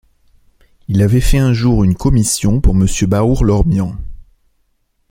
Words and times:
Il 0.87 1.03
avait 1.03 1.21
fait 1.21 1.37
un 1.37 1.53
jour 1.53 1.83
une 1.83 1.93
commission 1.93 2.59
pour 2.59 2.73
monsieur 2.73 3.05
Baour-Lormian 3.05 3.97